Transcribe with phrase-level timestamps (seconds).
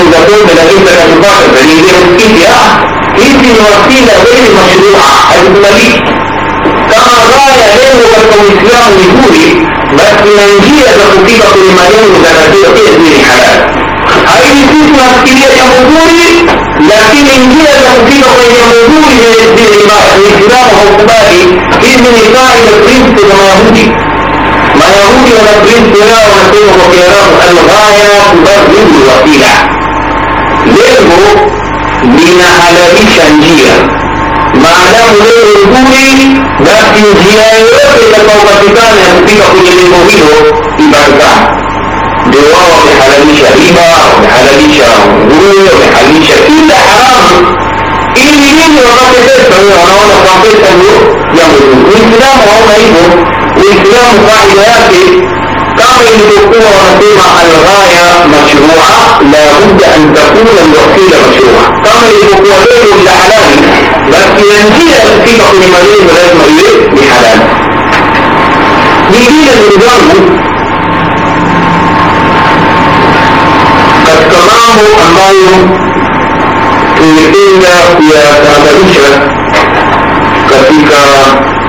[0.00, 2.78] الزيتون لكنك كالبشر بنيجيهم كيدي أحد
[3.18, 5.98] كيدي وسيلة غير مشروعة أجمالية
[6.90, 9.48] كما قال لأنه كالكوميسيان يقولي
[9.98, 13.60] بس منجية تخطيطة المليون ذاتية بإذن الحلال
[14.28, 16.46] هاي الفتنة كبيرة يهودوري
[16.80, 19.16] لكن إنجيل تخطيطة يهودوري
[19.56, 21.42] بإذن الله الإسلام حكمالي
[21.82, 23.86] إذن الله البرنس اليهودي
[24.78, 29.81] ما يهودي ولا برنس ولا ولا سيد وكيراه الغاية تبرر الوسيلة
[30.72, 31.50] wasila lengo
[32.16, 33.74] linahalalisha njia
[34.62, 36.26] maadamu lengo zuri
[36.64, 40.36] basi njia yoyote itakaopatikana ya kufika kwenye lengo hilo
[40.84, 41.46] ipatikana
[42.26, 44.88] ndio wao wamehalalisha riba wamehalalisha
[45.26, 47.38] nguruwe wamehalalisha kila haramu
[48.24, 50.96] ili nini wapate pesa wewe wanaona kwa pesa ndio
[51.36, 53.04] jambo zuri uislamu haona hivyo
[53.62, 55.02] uislamu faida yake
[56.08, 63.56] أن تكون مهتمة الغاية مشروعة لابد أن تكون الوسيلة مشروعة كما يكون لهم لحلال
[64.12, 65.32] بس ينزل في
[65.72, 67.40] مالين لازم إيه بحلال
[69.10, 70.38] يجينا النظام
[74.06, 75.68] قد تراه في
[76.98, 77.62] تريدين
[78.12, 79.28] يا تعتمشة
[80.50, 80.92] كتك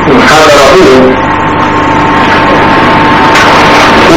[0.08, 1.23] محاضرة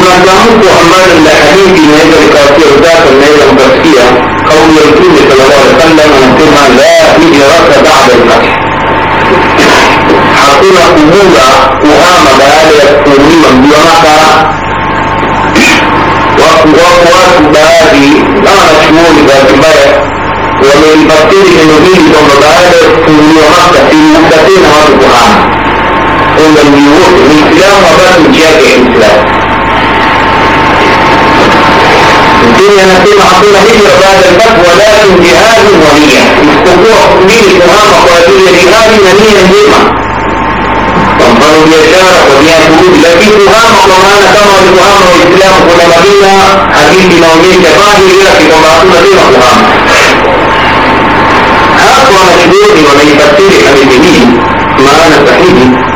[0.07, 4.07] मानता हूँ तो अमर लहरी की नजर का किरदार नजर बस किया
[4.51, 8.53] قول الرسول صلى الله عليه وسلم ثم لا هجرة بعد الفتح
[10.41, 11.47] hakuna kuvuka
[11.81, 14.17] kuhama baada ya kuumia mjua maka
[16.43, 18.09] wako wako watu baadhi
[18.45, 19.89] kama wanachuoni bahati mbaya
[20.69, 25.37] wamelifasiri neno hili kwamba baada ya kufunguliwa maka si muda tena watu kuhama
[26.37, 29.23] kwamba mji wote ni islamu abasi nchi yake ya kiislamu
[32.67, 36.23] الدنيا نسيب عطونا هجرة بعد الفتح ولكن جهاد ونية
[36.53, 39.81] استطوع تقبيل الكرامة؟ وهذه جهاد ونية يعني نيمة
[41.21, 46.33] تنظروا اليسارة وديها قلوب لكن تهامة ومعنى كما تهامة والإسلام كنا مدينة
[46.79, 49.67] حديث نومين كفاهي لك كما أقول لنا تهامة
[51.99, 54.27] أقوى مشهور وليس تفسير حبيبه
[54.79, 55.96] معنى صحيح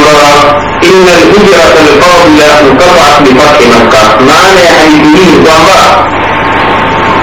[0.00, 4.02] المنظرة إن الهجرة الفاضلة انقطعت بفتح مكة.
[4.28, 6.06] معنى يعني بهي كوانبا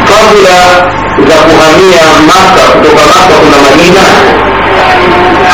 [0.09, 0.89] فاضلة
[1.27, 4.07] زقوهمية مكة تبقى مكة كنا مدينة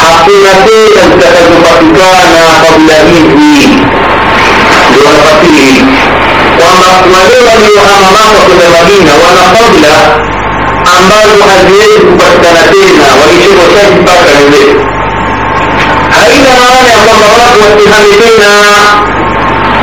[0.01, 3.23] حقينا تيتا تتكتب فتكانا قبل هذه
[4.93, 5.85] جوانا فتيري
[6.57, 10.23] كوانبا مدينة ليوهام مكة كنا مدينة وأنا فاضلة
[10.97, 14.92] ambazo haziwezi kupatikana tena walichokoshaji mpaka niwezi
[16.25, 18.53] أين مانع النظرات واتهامتنا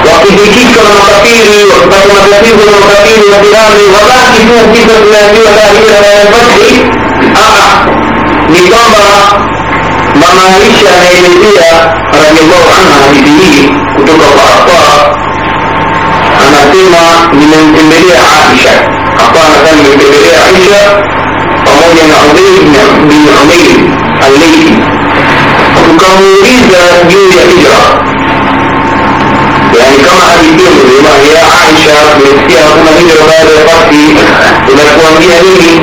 [0.07, 5.91] وكذكيك المقاتيل والمقاتيل والمقاتيل والدهام وباكتوا في تسلاتي وتاهيل
[6.21, 6.61] الفتح
[7.37, 7.87] أعا
[8.51, 8.91] نظام
[10.21, 11.71] mama Aisha anaelezea
[12.21, 14.81] radhiallahu anha hadithi hii kutoka kwa Afa
[16.47, 17.03] anasema
[17.33, 18.75] nimemtembelea Aisha
[19.25, 20.83] Afa anasema nimemtembelea Aisha
[21.65, 22.65] pamoja na Ubayd
[23.09, 23.79] bin Umayr
[24.27, 24.75] al-Laythi
[25.91, 28.03] يفقه إذا جوز هجرة
[29.79, 33.89] يعني كما حديثين لما هي عائشة بنفسها كما هجرة بعد الفتح
[34.69, 35.81] ونكون بها ليه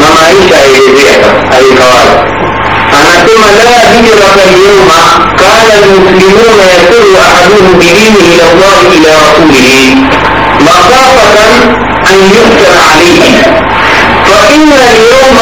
[0.00, 2.30] ماما عائشة يجزيها أي كوارث
[2.92, 4.88] أنتم لا هجرة اليوم
[5.38, 9.94] كان المسلمون يسر أحدهم بدينه إلى الله إلى رسوله
[10.60, 11.62] مخافة
[12.10, 13.42] أن يفتن عليه
[14.30, 15.38] فإن اليوم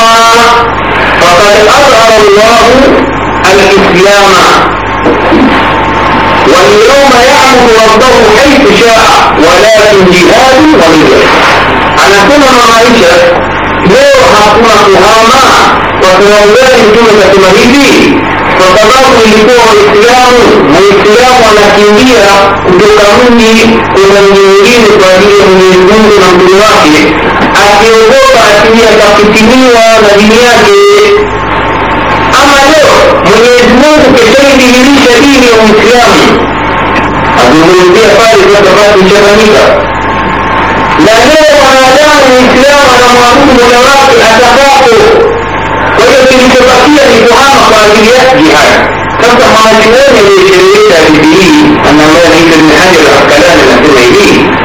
[1.21, 2.67] فقد أظهر الله
[3.53, 4.29] الإسلام.
[6.49, 11.23] واليوم يعمل ربه حيث شاء ولكن جهاد ومدر
[12.05, 13.17] أنا كل ما عايشة
[13.87, 15.45] لو حقنا فيها ما
[16.03, 17.49] وتنوذان كل ما
[18.59, 20.41] kwa sababu ilikuwa waislamu
[20.75, 22.25] waislamu anakimbia
[22.67, 23.55] kutoka mji
[23.95, 27.01] kwenda mji mwingine kwa ajili ya mwenyezi mungu na mtume wake.
[27.65, 30.79] Akiogopa asije akafitiniwa na dini yake.
[32.41, 32.95] Ama leo
[33.29, 36.25] mwenyezi mungu keshaidhihirisha dini ya uislamu.
[37.43, 39.65] Akizungumzia pale sasa basi ishafanyika
[41.07, 44.95] na leo mwanadamu muislamu anamwabudu mola wake atakapo.
[45.97, 46.78] Kwa hiyo kilichobakia
[47.19, 53.59] يجدها مخارجيات جهاد تفتح مع الكلام اللي شريتها بالدين أن الله يعيد من حجر الكلام
[53.59, 54.59] اللي أنتم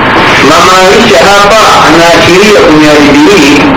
[0.50, 3.74] ما معيش هابا أنا شريع من الدين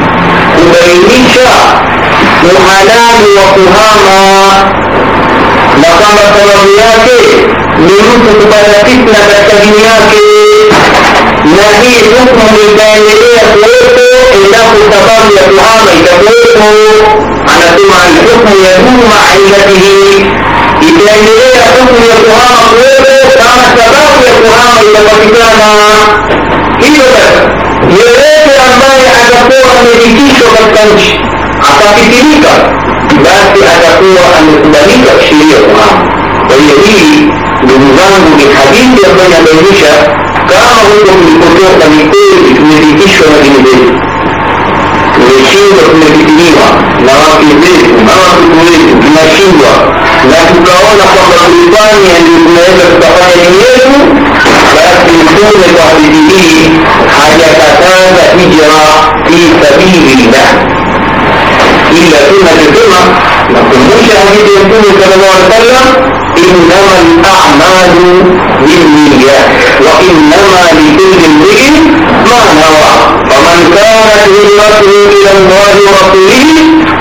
[0.58, 1.56] وبينيشا
[5.82, 7.18] na kwamba sababu yake
[7.78, 10.20] ni mtu kupata fitna katika dini yake
[11.56, 16.70] Nabi Yusuf memberikan dia kuatu Ila kutabam ya Tuhan Ika kuatu
[17.46, 19.96] Anak Tuhan Yusuf ya Tuhan Ailatihi
[20.88, 22.88] Ika dia Yusuf ya Tuhan kuatu
[23.36, 25.70] Karena sebab ya Tuhan Ika kutikana
[26.82, 27.14] Hidup
[27.96, 31.12] Yeyote ambaye atakuwa ameridhishwa katika nchi
[31.70, 32.52] akafikirika
[33.24, 37.32] basi atakuwa amekubalika sheria ya Bwana ويليه
[37.62, 39.96] بنظامه الحديث يا بني بينشا
[40.48, 44.06] كما هو في الكتاب من كل مديكيشن دينيل
[45.16, 46.68] Лечила кумедитива,
[47.00, 49.74] на вас известно, на вас известно, приносила,
[50.30, 54.16] на кукаона по подписанию Люкмеда Стафания Нету,
[55.20, 56.36] يكون لوحده
[57.16, 60.50] حاجتان هجرة في سبيل الله
[61.92, 65.86] إلا سنة سنة ما كنتش أريد يقول صلى الله عليه وسلم
[66.48, 67.94] إنما الأعمال
[68.66, 69.48] بالنيات
[69.86, 71.70] وإنما لكل امرئ
[72.30, 72.92] ما نوى
[73.30, 76.46] فمن كانت هجرته إلى الله ورسوله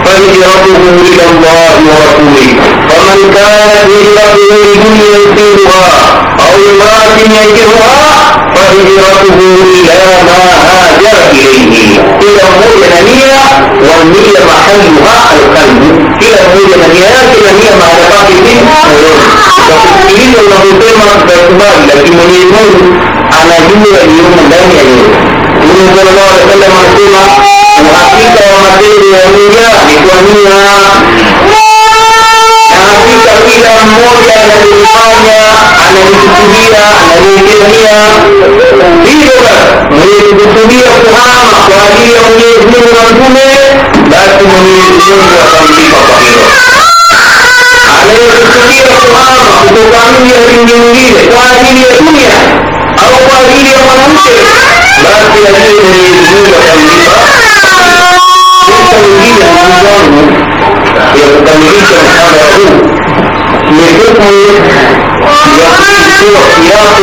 [0.05, 2.47] فهجرته إلى الله ورسوله
[2.91, 5.87] ومن كانت هجرته لدنيا يصيبها
[6.39, 8.14] أو امرأة ينكرها
[8.55, 9.39] فهجرته
[9.75, 11.99] إلى ما هاجر إليه.
[12.21, 13.41] إلى أمور جنانية
[13.85, 15.81] والنية محلها القلب.
[16.21, 18.81] إلى أمور جنانية جنانية مع لقاء منها
[19.57, 22.99] وتسجيل الله دائما بأسماء لكن من يكون
[23.37, 24.81] على جملة اليوم الدنيا
[25.63, 27.23] اليوم صلى الله عليه وسلم رسولا
[27.85, 30.55] وحقيقة ومسيرة يومية إخوانية
[32.95, 35.39] hakika kila mmoja analifanya
[35.85, 37.97] analikusudia analiwekea
[39.05, 39.37] hivyo
[39.95, 43.45] mwenye kukusudia kuhama kwa ajili ya mwenyezi mungu na mtume
[44.11, 46.47] basi mwenyezi mungu atamlipa kwa hilo
[47.99, 52.35] anayekusudia kuhama kutoka mji hadi mji mwingine kwa ajili ya dunia
[53.03, 54.33] au kwa ajili ya mwanamke
[55.03, 57.15] basi ajili mwenyezi mungu atamlipa
[58.65, 60.21] fursa nyingine ndugu zangu
[61.19, 62.77] ya kukamilisha mhadhara huu.
[63.75, 64.39] Ni hukmu
[65.61, 67.01] ya kuchukua kiapo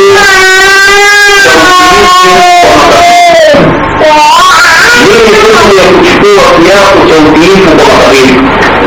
[5.02, 8.34] hii ni hukmu ya kuchukua kiapo cha utiifu kwa makabili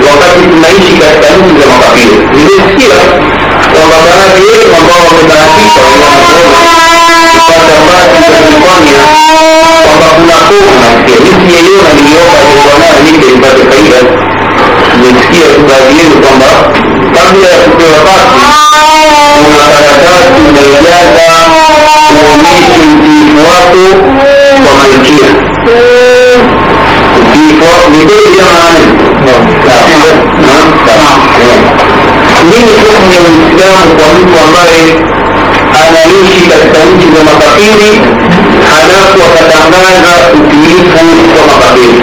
[0.07, 2.98] wakati tunaishi katika nchi za makabili nilisikia
[3.74, 6.40] kwamba baadhi yetu ambao wamebahatika wanaona
[7.36, 9.00] kupata basi za kufanya
[9.86, 14.00] kwamba kuna kovu nasikia misi yeiona niliomba ilikuwa nayo nike nipate faida
[15.06, 16.50] nimesikia tu baadhi yenu kwamba
[17.16, 18.46] kabla ya kupewa basi
[19.46, 21.28] kuna karatasi unaijaza
[22.22, 23.86] uonyeshe utiifu wako
[24.63, 25.30] kwa malkia
[27.19, 27.72] utiifu
[28.38, 28.86] jamani?
[32.50, 34.84] Nini hukumu ya uislamu kwa mtu ambaye
[35.81, 37.92] anaishi katika nchi za makafiri
[38.72, 41.06] halafu akatangaza utiifu
[41.36, 41.98] kwa makafiri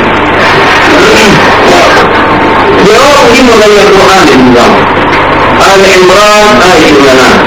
[3.23, 4.75] ممكن ولا القرآن للنظام النظام
[5.61, 7.39] آل عمران آية عمران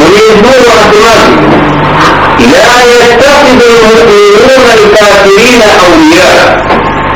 [0.00, 1.34] وليدور أخلاقي
[2.52, 6.66] لا يتخذ المؤمنون الكافرين أولياء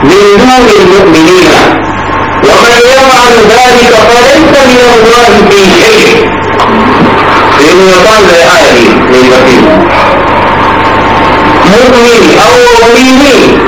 [0.02, 1.48] من دون المؤمنين
[2.44, 6.30] ومن يفعل ذلك فليس من الله في شيء
[7.60, 9.88] لأنه يقال لآله للبقيه
[11.72, 13.58] مؤمن أو مؤمنين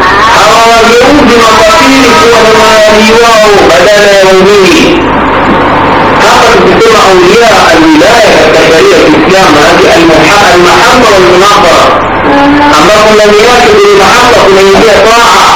[0.40, 5.00] أرادوا بمقاتيل وهمانيواه بدل يومه
[6.23, 9.97] حقق بسمع أولياء الولاية التكبيرية في الإسلام هذه
[10.54, 11.85] المحبة والمناظرة.
[12.78, 15.50] أنهم لم يركبوا المحبة كلية طاعة.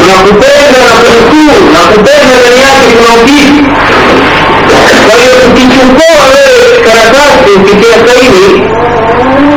[0.00, 3.62] ونakupenda na kumkuu nakupenda ndani yake kuna ubidi
[5.06, 8.68] kwa hiyo ukichukua wewe karatasi ukitia saini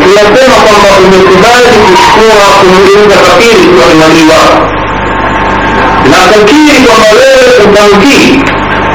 [0.03, 4.57] tunasema kwamba umekubali kuchukua kumgeuza fakiri kuwa ni walii wako.
[6.11, 8.31] Na kukiri kwamba wewe utamtii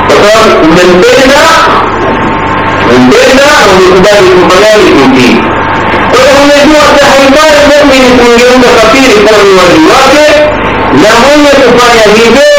[0.07, 1.43] kwa sababu umempenda
[2.97, 5.37] umpenda na umekubali kufanyaji kumtii
[6.11, 9.53] kwa hiyo umejua tahifadhi mumini kumgeuza fakiri kuwa ni
[9.93, 10.27] wake
[11.03, 12.51] na mwenye kufanya hivyo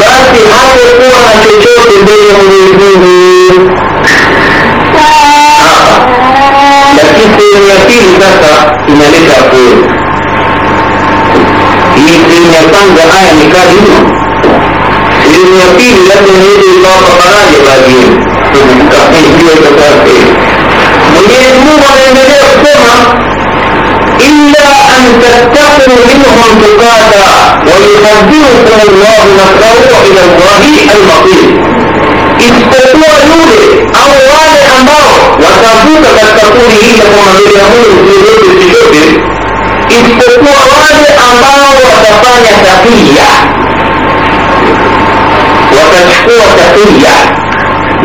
[0.00, 2.74] basi hatakuwa na chochote mbele ya mwenyezi
[7.88, 8.52] pili sasa
[8.92, 9.84] inaleta afueni
[12.28, 13.98] sehemu ya kwanza aya ni kali mno
[15.24, 18.16] sehemu ya pili labda niweze ikawapa faraja baadhi yenu
[19.28, 20.32] ikiwa itakuwa sehemu
[21.14, 22.94] mwenyezi mungu anaendelea kusema
[24.28, 27.26] illa an tattakuu minhum tukata
[27.68, 31.42] wayuhadhirukum llahu nafsahu wa ila llahi almasir
[32.38, 33.60] isipokuwa yule
[34.00, 35.12] au wale ambao
[35.44, 39.02] watavuka katika kundi hili la kwamba mbele ya mungu siyoyote chochote
[39.96, 43.28] isipokuwa wale ambao watafanya takia.
[45.76, 47.14] Watachukua tafia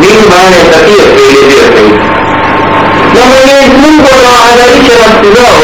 [0.02, 2.00] nini maana ya tafia tuelezea zaidi
[3.16, 5.64] na mwenyezi mungu anawahadharisha nafsi zao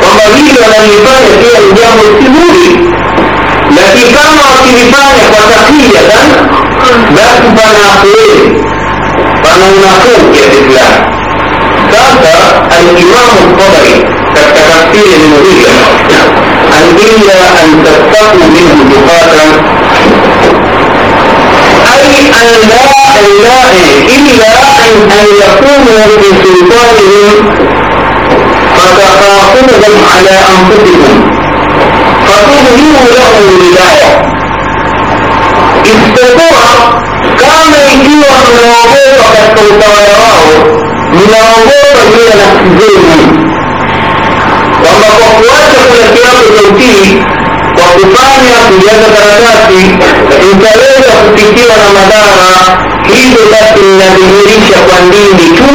[0.00, 2.68] kwamba vile wanavifanya pia ni jambo si zuri
[3.76, 6.00] lakini kama wakilifanya kwa takia
[7.16, 8.54] dan penakut
[9.42, 10.94] penakut ya Islam
[11.90, 12.36] kata
[12.74, 13.96] al-imam al-qabari
[14.34, 15.76] kata tafsir al-mu'idya
[16.74, 19.50] an illa an tattaku minhu bukatan
[21.90, 22.86] أي أن لا
[23.26, 23.72] إله
[24.16, 24.52] إلا
[24.86, 27.34] أن يكونوا بسلطانهم
[28.76, 31.16] فتخافونهم على أنفسكم
[32.28, 34.39] فتظهروا لهم الولاية
[35.94, 36.66] isipokuwa
[37.42, 40.52] kama ikiwa mnaogopa katika utawala wao
[41.16, 43.16] mnaogopa juu ya nafsi zenu.
[44.82, 47.08] Kwamba kwa kuacha kula kiwango cha utii
[47.76, 49.82] kwa kufanya kujaza karatasi
[50.52, 52.52] mtaweza kufikiwa na madhara.
[53.14, 55.68] Hivyo basi mnadhihirisha kwa ndini tu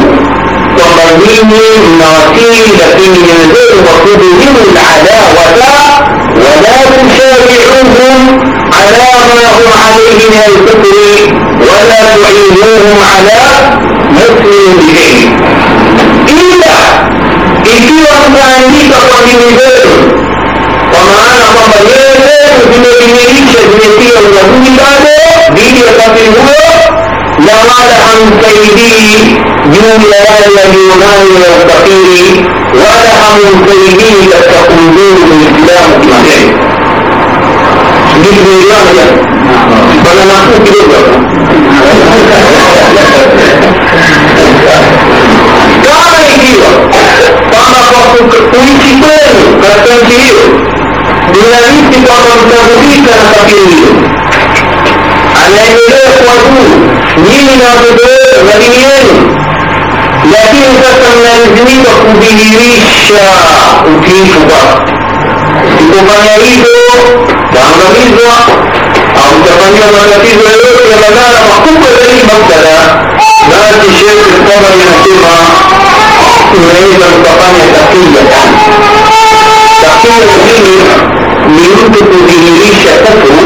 [0.76, 5.70] kwamba nyinyi mnawatii lakini nyoyo kwa kudhihuru ladawata
[6.44, 8.20] wala tushabiuhum
[8.78, 11.10] ala ma hum alaihi min alkufri
[11.68, 13.40] wala tuinuhum ala
[14.16, 15.12] muslim bihi
[16.40, 16.76] ila
[17.74, 19.94] ikiwa mtaandika kwa dini zenu
[20.90, 25.14] kwa maana kwamba nyoyo zenu zimedhihirisha zimetia uadui bado
[25.54, 26.74] dhidi ya kafiri huyo
[27.46, 29.36] na wala hamsaidii
[29.72, 32.44] juu ya yale yaliyonayo ya ukafiri
[32.82, 36.58] wala hamsaidii katika kumdhuru muislamu kimatendo
[38.26, 39.06] Bismillah ya.
[40.02, 41.00] Bana aku gitu.
[45.86, 46.70] Jangan gitu.
[47.54, 50.26] Tanpa waktu kekunci pun terkunci.
[51.26, 53.62] Dengan itu kita memperhatikan tapi
[55.36, 56.64] Anak itu kuatu,
[57.22, 58.10] ini nanti itu
[58.42, 58.68] lagi
[60.26, 62.72] Lakin kita mengalami kebiri
[63.06, 64.95] syah, uji juga.
[65.96, 66.76] Sikufanya hivyo
[67.54, 68.32] taangamizwa
[69.22, 72.76] au tafanyiwa matatizo yoyote ya madhara makubwa zaidi maktara
[73.50, 75.32] basi shekhe kwamba anasema
[76.52, 78.22] tunaweza tukafanya takia
[79.82, 80.76] takia hili
[81.54, 83.44] ni mtu kudhihirisha kufru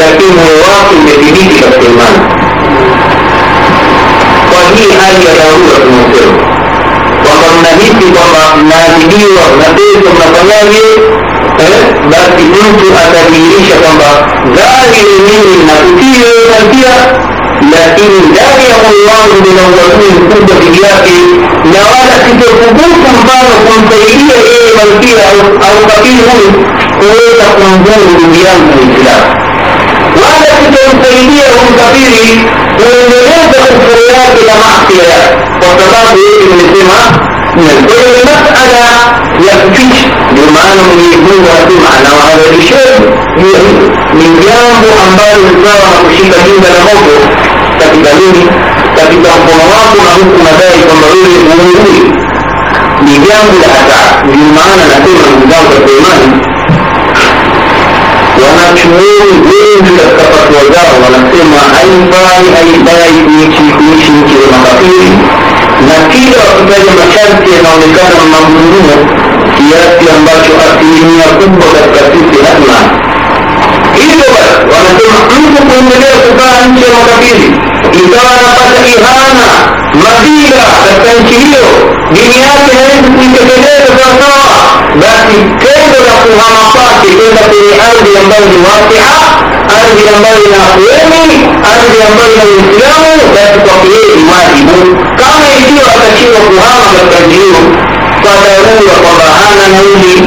[0.00, 2.20] lakini moyo wake umedhibiti katika imani.
[4.50, 6.38] Kwa hii hali ya dharura tunasema
[7.24, 10.84] kwamba mnahisi kwamba mnaadhibiwa mnateswa mnafanyaje
[12.10, 14.08] basi mtu atadhihirisha kwamba
[14.56, 16.94] dhahiri mimi nakutii malkia
[17.74, 21.16] lakini ndani ya moyo wangu nina uadui mkubwa dhidi yake
[21.72, 25.24] na wala sitothubutu mfano kumsaidia yeye malkia
[25.66, 26.50] au kafiri huyu
[26.98, 29.26] kuweza kumdhuru ndugu yangu muislamu
[30.22, 32.28] wala sitomsaidia huyu kafiri
[32.78, 36.98] kuendeleza kufuru yake na masia yake kwa sababu yeye nimesema
[37.56, 37.72] ya
[39.46, 39.54] ya
[43.36, 43.66] hilo
[44.14, 47.16] ni jambo ambalo sawa na kushika jinga la moto
[47.80, 48.42] katika nini
[48.96, 51.98] katika mkono wako na huku nadai kwamba wewe uungui
[53.04, 56.28] ni jambo la hatari ndio maana nasema ndugu zangu katika imani
[58.42, 65.10] wanachuoni wengi katika fatwa zao wanasema haifai haifai kuishi kuishi nchi za makafiri
[65.90, 68.96] na kila wakitaja masharti yanaonekana magumu
[69.56, 72.78] kiasi ambacho asilimia kubwa katika sisi hatuna.
[74.00, 77.48] Hivyo basi wanasema mtu kuendelea kukaa nchi ya makafiri
[78.02, 79.48] ikawa anapata ihana
[80.02, 81.64] madhila katika nchi hiyo
[82.14, 84.58] dini yake hawezi kuitekeleza sawasawa
[84.96, 87.52] لكن كيف يكون مصاك كلمة
[87.88, 89.20] أرض ينبغي واسعة
[89.70, 91.12] أرض ينبغي الأقوام
[91.64, 94.68] أرض ينبغي الإسلام تتقيه واجب.
[95.18, 97.54] كما يجي وتشير قهام التجيب
[98.24, 100.18] فتقول طبعا أنا نولي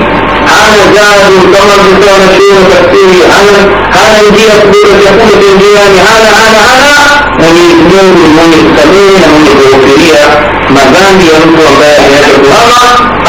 [0.47, 3.59] أنا جاهز كما تكون شيء تكفيه أنا
[4.03, 6.93] أنا يجي أصبر يقول تنجياني أنا أنا أنا
[7.39, 10.25] من يسجون من يستمين من يتوفيرية
[10.73, 12.83] مزامي ونصر الله بهذا هذا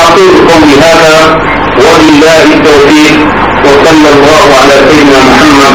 [0.04, 1.40] أقول قولي بهذا
[1.78, 3.16] وبالله التوفيق
[3.64, 5.74] وصلى الله على سيدنا محمد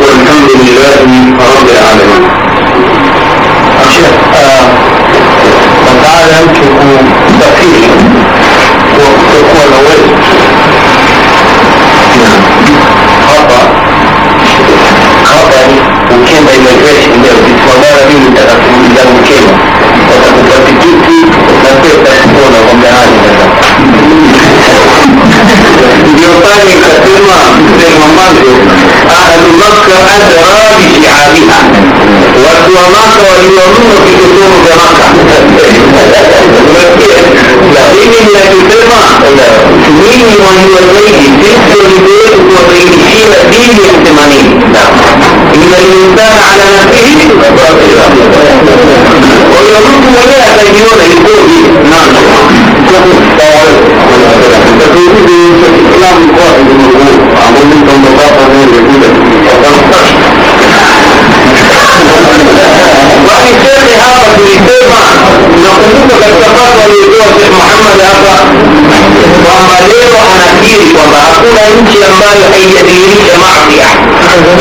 [0.00, 0.94] والحمد لله
[1.54, 2.22] رب العالمين.
[3.92, 4.66] شيخ آه،
[5.86, 6.68] وتعالى أنتم
[7.40, 7.90] تفكير
[8.98, 10.00] وتقوى الأول
[12.22, 12.40] نعم.
[13.28, 13.62] خطأ.
[15.24, 15.62] خطأ.
[16.10, 18.56] وكان immigration there, it's for that reason that I
[19.26, 19.75] think.
[26.18, 27.42] يقال كثيرا
[27.78, 28.46] للممالك
[29.10, 31.60] أهل مكة أدرى بشعابها
[32.44, 35.08] والدوامات واليومون في كتوم بمكة
[37.74, 39.18] لكن الذي تسمع
[39.90, 44.40] مين وهو زيدي ضد البيت وبيشير دين الائتماني
[45.54, 47.16] إن الإنسان على نفسه
[49.56, 51.48] وإذا كنتم ولا تجدون يقول
[51.90, 52.12] نعم
[63.26, 65.02] وفي سر هذا في السمع
[65.64, 68.36] نقصد كالتفاق ويدوى شيخ محمد هذا
[69.46, 73.88] وعمليه عناكيري وضعكونا انت لما يحيديني معصية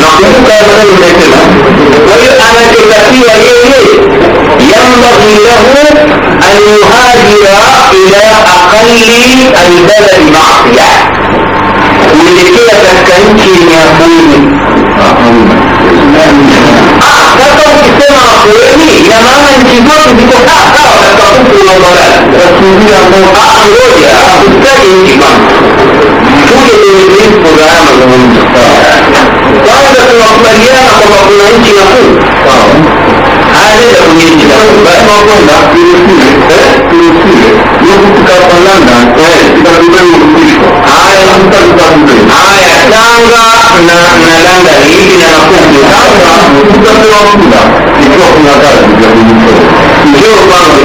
[0.02, 1.66] نقصد كالتفاق ويدوى شيخ محمد
[2.08, 4.35] هذا ويدوى عناكيري
[5.06, 6.14] ينبغي له
[6.50, 7.48] أن يهاجر
[7.94, 8.24] إلى
[8.56, 8.90] أقل
[9.66, 10.92] البلد معصية.
[12.14, 14.56] ولكي كده تستنكين يا أخوي.
[15.00, 15.48] تقوم
[18.46, 21.96] قولي يا ماما انت كنت بتقول آه آه تقوم في الموضوع
[22.34, 23.00] تسمعي يا
[23.36, 25.24] آه روي آه تستني انت
[26.50, 26.72] كنت
[27.12, 29.26] تريد برنامج من المستقبل
[29.68, 32.10] وهذا في العثمانية وما كنا انت نقول
[33.66, 36.66] haya mazungumzo kwanza tunakubaliana kwamba kuna nchi nafuu
[39.26, 43.44] hajenda kwenye nchi nafuu basi wakwenda haya tanga
[43.88, 45.80] na na london hivi na nakuku
[46.76, 47.62] utapewa muda
[48.06, 48.88] ikiwa kuna kazi
[50.10, 50.84] njoo kwanza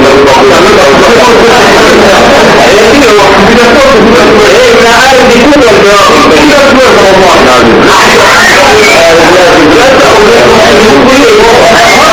[4.83, 5.69] na ardhi kubwa
[11.07, 12.10] hii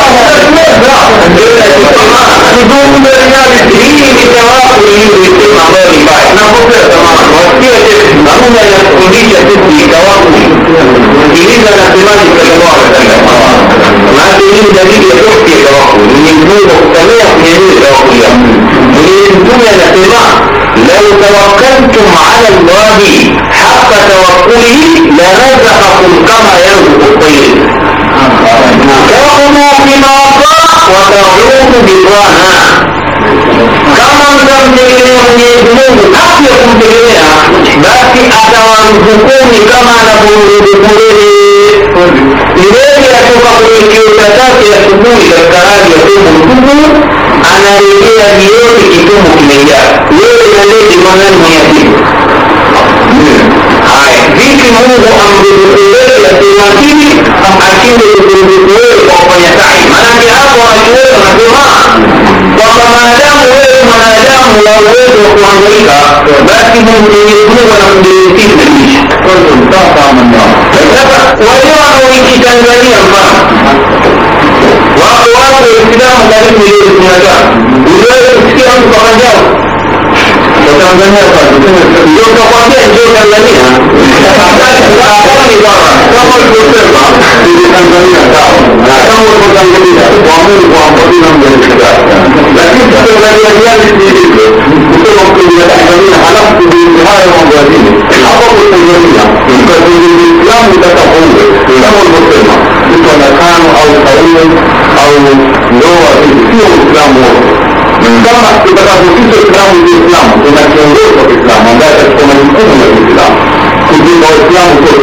[24.47, 27.59] larazaqakum kama yarzuqu tayr
[28.89, 30.15] takhudhu bima
[30.95, 32.51] wa taudu bidwana
[33.99, 37.27] kama mtamtegemea Mwenyezi Mungu haki ya kumtegemea,
[37.83, 41.29] basi atawaruzukuni kama anavyomruzuku ndege.
[43.19, 46.77] Atoka kwenye kiota chake asubuhi katika hali ya tumbo mtupu,
[47.53, 49.89] anarejea jioni kitumbo kimejaa.
[50.19, 51.85] Wewe na ndege mwanani mwenye?
[54.53, 57.01] يمكنه أن بالقدر يتواكب
[57.47, 61.65] أم أكيد بالقدر وهو يسعي manake hapo aliweza kusema
[62.57, 65.99] kwamba maadamu wewe mwanadamu wa uwezo wa kuhangaika
[66.49, 69.01] basi Mwenyezi Mungu anamdirikisha maisha
[70.93, 73.39] sasa wale wanaoishi Tanzania mfano
[75.03, 77.51] wako watu Waislamu karibu milioni kumi na tano
[77.91, 79.45] uliwahi kusikia mtu kama jao
[80.69, 81.25] majao Tanzania
[82.11, 83.67] ndio utakwambia njoo Tanzania.
[85.49, 87.03] Ni baba kama ulivyosema
[87.57, 88.59] ni Tanzania sawa.
[88.89, 91.29] Kama ulivyotangulia kwa Mungu kwa mbona
[92.59, 94.47] lakini tukiangalia reality ilivyo
[94.93, 96.53] kusema kuingia Tanzania halafu
[103.05, 104.43] Tanzania tano au kaume
[105.03, 105.15] au
[105.77, 106.11] ndoa
[108.09, 110.29] Bundan bahsedilen bütün İslam bir İslam.
[110.45, 111.61] Demek ki onda çok İslam.
[111.71, 113.33] Onda yaşamak için de İslam.
[113.89, 115.01] Çünkü o İslam çok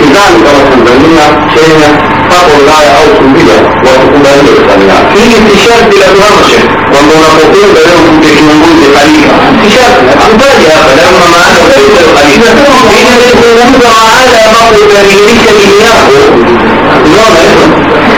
[0.00, 1.90] güzel bir tarafın zemine, şeyine,
[2.30, 5.00] Fakullaya olsun diye vasıfları gösteriyor.
[5.12, 6.64] Fiili tişört bile duramışım.
[6.90, 9.36] Quando una poteva avere un definimento di califa.
[9.62, 12.50] Tişört, antalya, falemma ma'ana tayyiba califa.
[12.90, 16.36] Fiili definimento ma'ala ma'ala ma'ala ma'ala ma'ala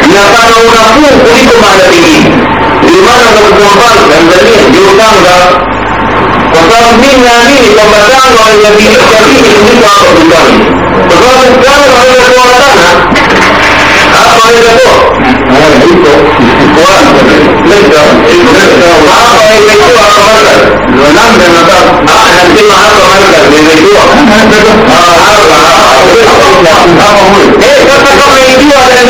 [0.09, 2.48] Notano una fu un punto malatini
[2.99, 5.39] لماذا القرآن تنزلين بيوتاندا
[6.55, 10.61] وصارت مين نامين كما كانوا الذين كبير من بعض الكامل
[11.11, 12.89] وصارت كانوا على قواتنا
[14.15, 14.91] आप आएगा तो
[15.69, 15.95] नहीं
[17.11, 18.07] तो
[18.89, 19.09] आप
[19.49, 20.61] आएगा तो आप अमल कर
[20.93, 24.09] जो नाम देना था आप हस्ती में आप अमल कर देने को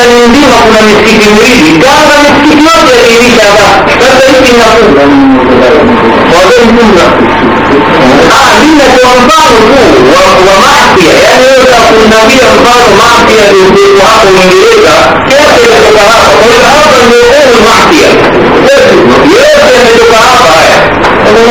[0.09, 3.67] हिंदी अपना मिट्टी की मुरी विद्या का मिट्टी क्यों दे रही ज़्यादा
[3.99, 4.69] सर नहीं पीना
[6.31, 6.57] पौधे
[8.31, 9.53] عدينة ورضان
[10.47, 11.13] ومعصية.
[11.25, 13.49] يعني إذا كنا بي رضان ومعصية
[13.99, 14.87] وحق من إليك
[15.29, 18.11] كيف يتكهافة قول أفضل من يقول المعصية
[18.67, 20.59] كيف يتكهافة
[21.27, 21.49] عشان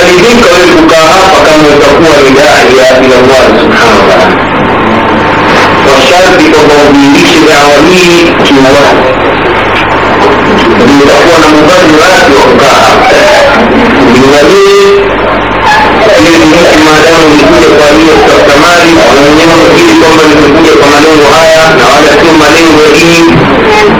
[0.00, 4.36] المالكين قول الفقهاء فكم تكون داعية إلى الله سبحانه وتعالى.
[5.86, 8.06] والشرط كضميرك دعواني
[8.48, 8.98] كنوات
[10.80, 12.94] لتكون مبررات وفقهاء.
[14.14, 15.10] لمالك
[16.08, 16.52] يجب
[16.86, 18.80] ما دام الوجود القانوني كالكمال
[19.26, 23.24] ومنهم فيه قبل الوجود القانوني وآية وعلى ثم لين وإيه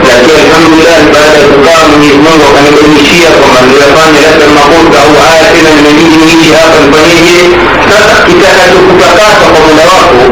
[0.09, 5.53] لكن الحمد لله بعد الإقام يزمن وكان يقول الشيء ومن يقام لك المقول أو آية
[5.67, 7.41] من نبيه يجي آخر بنيه
[8.29, 10.23] kita tukupata kwa muda wako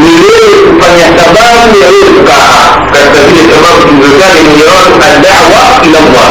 [0.00, 6.30] ni wewe kufanya sababu ya wewe kukaa katika zile sababu tulizozali mojawapo adawa ila Allah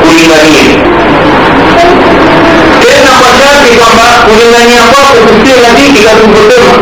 [0.00, 0.76] kulinania
[2.82, 3.30] tena kwa
[3.66, 6.72] sharti kwamba kulingania kwako kusiwe na dhiki katulivyosema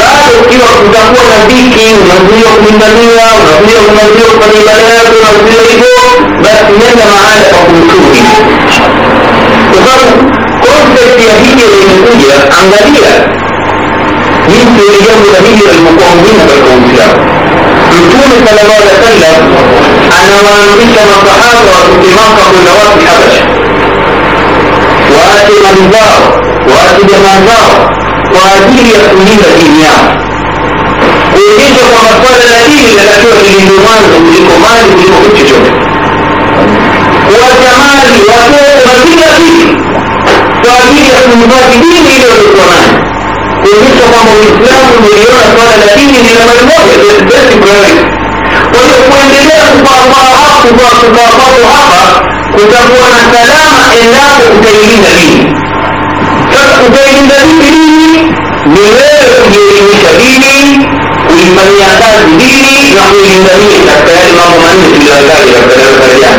[0.00, 5.94] bado ukiwa kutakuwa na dhiki unazuia kulingania unazuia unazuia kufanya ibada yako unazuia hivyo
[6.44, 8.24] basi nenda mahala pa kumsudi
[9.70, 10.12] kwa sababu
[10.64, 13.12] concept ya hija imekuja angalia
[14.50, 17.18] jinsi ile jambo la hija lilivyokuwa muhimu katika uislamu
[18.02, 19.40] mtume sallallahu alaihi wasallam
[20.20, 23.44] anawaamrisha masahaba watoke maka kwenda wapi habasha
[25.36, 26.22] waache mali zao
[26.72, 27.74] waache jamaa zao
[28.32, 30.06] kwa ajili ya kulinda dini yao.
[31.32, 35.70] Kuonyesha kwamba swala la dini linatakiwa lilindwe mwanzo kuliko mali kuliko kitu chochote.
[37.26, 39.68] Kuwacha mali watoto na kila kitu
[40.62, 42.92] kwa ajili ya kuhifadhi dini ile waliokuwa nayo.
[43.62, 46.94] Kuonyesha kwamba uislamu umeliona swala la dini ni nambari moja
[48.84, 50.04] kuendelea kukaa
[51.36, 52.04] kwako hapa
[52.52, 55.56] kutakuwa na salama endapo utailinda dini
[56.54, 58.22] sasa utailinda dini dini
[58.72, 60.86] ni wewe kujielimisha dini
[61.26, 66.32] kuifanyia kazi dini na kuilingania katika yale mambo manne tuliyotaja katika darasa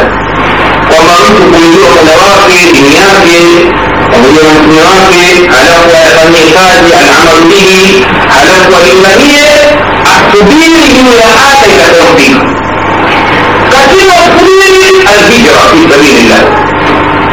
[0.89, 3.39] kwamba mtu kuijua mola wake dini yake
[4.11, 9.47] pamoja na mtume wake halafu ayafanyie kazi alamalu bihi halafu alinganie
[10.33, 12.41] asubiri juu ya ada itakayofika
[13.73, 16.41] katika kubiri alhijra fi sabilillah.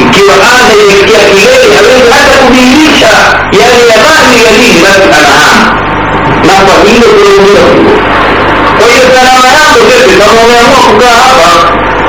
[0.05, 3.11] Ikiwa ada imefikia kilele hawezi hata kudhihirisha
[3.61, 5.65] yale ya baadhi ya dini basi anahama
[6.47, 7.65] na kwa hilo kuingia
[8.79, 11.51] kwa hiyo salama yako sisi kama umeamua kukaa hapa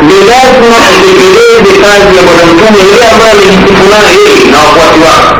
[0.07, 5.31] ni lazima utekeleze kazi ya bwana mtume ile ambayo amejisifu nayo yeye na wafuasi wake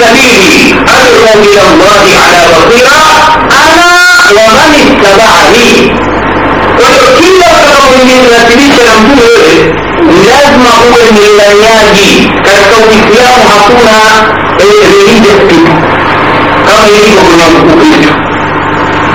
[0.00, 3.02] سبيلي ادعو إلى الله على بصيره
[3.64, 3.90] أنا
[4.36, 5.92] ومن اتبعني
[6.80, 9.74] وتركيا كرمني من الاتريك لمبوه
[10.26, 14.00] لازم أقول ان الاياجي كالكو اسلام حكونا
[14.60, 15.68] الهريد السبيل
[16.68, 18.20] كما يجب ان يكون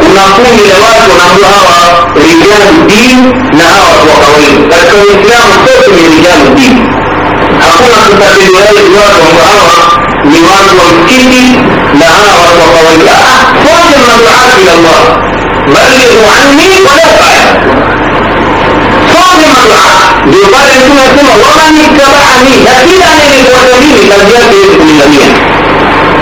[0.06, 3.20] unakumi ya watu wanaambiwa hawa رجال الدين
[3.58, 6.82] na hawa watu wa kawaida katika uislamu sote ni rijalu dini
[7.64, 9.30] hakuna kutabiliwai watu
[10.34, 11.60] لمن ملكتي
[12.00, 13.18] نهارا وطويلا
[13.66, 15.04] أحسن الدعاء إلى الله
[15.68, 17.46] بلغوا عني ولا فعل
[19.14, 25.36] صادم الدعاء بيقال لكم يقول ومن اتبعني لكن أنا للوثنين تزياد بإذن الجميع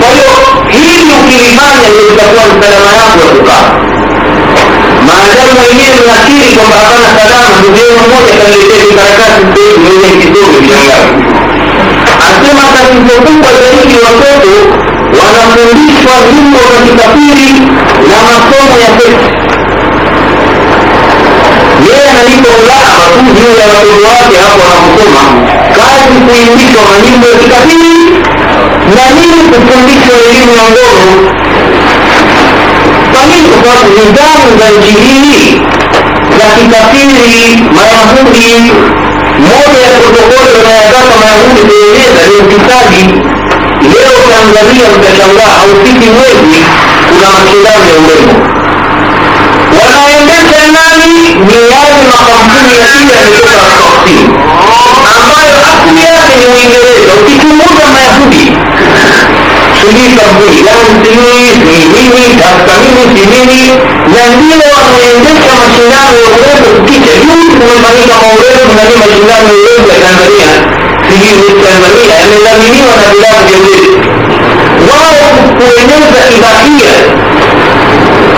[0.00, 0.34] فهو
[0.70, 3.66] hili ukilifanya litakuwa msalama yako ya kukaa
[5.06, 11.14] maadamu mwenyewe nakiri kwamba hapana salama ndugu yenu mmoja kaniletea vikaratasi mwenye kidogo vyangavu
[12.34, 14.52] asema tatizo kubwa zaidi watoto
[15.18, 17.50] wanafundishwa nyimbo za kikafiri
[18.10, 19.28] na masomo ya sekta
[21.86, 25.22] yeye analipa ulama tu juu ya watoto wake hapo wanaposoma
[25.76, 27.96] kazi kuimbishwa manyimbo ya kikafiri
[28.96, 31.12] na nini kufundishwa elimu ya ngono.
[33.12, 33.48] Kwa nini?
[33.48, 35.60] Kwa sababu nidhamu za nchi hii
[36.38, 38.72] za kikafiri mayahudi
[39.38, 43.04] moja ya protokoli wanayotaka Mayahudi kueleza ni ufisadi.
[43.94, 46.58] Leo Tanzania mtashangaa haufiki mwezi,
[47.08, 48.34] kuna mashindano ya urembo
[49.78, 51.12] wanaendesha nani?
[51.46, 54.24] Ni yale makampuni ya kile yametoka Afrika Kusini
[55.14, 57.10] ambayo asili yake ni Uingereza.
[57.22, 58.44] Ukichunguza Mayahudi
[59.92, 60.16] nini
[62.42, 63.60] tafuta nini si nini
[64.14, 69.98] na ndio wanaendesha mashindano ya urefu kukicha juzi kumefanyika maurefu nani mashindano ya urefu ya
[70.04, 70.50] tanzania
[71.08, 73.92] sijui tanzania yamedhaminiwa na vilabu vya urefu
[74.90, 76.94] wao kueneza ibahia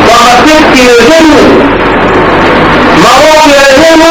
[0.07, 1.39] kwamba sisi wezenu
[3.03, 4.09] maovu ya wezenu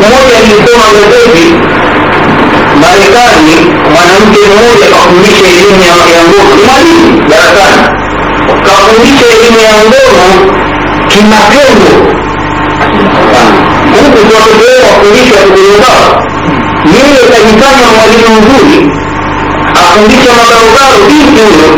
[0.00, 1.46] mmoja nilisoma gazeti
[2.82, 3.56] marekani
[3.92, 6.54] mwanamke mmoja kafundisha elimu ya ngono.
[6.56, 7.82] Ni mwalimu darasani.
[8.66, 10.26] Kafundisha elimu ya ngono
[11.10, 11.92] kimatendo
[13.96, 16.08] huku watoto wao wafundishwa kukulubao
[16.94, 18.80] yeye kajifanya mwalimu mzuri.
[19.82, 21.70] Afundisha mabarobaro binti huyo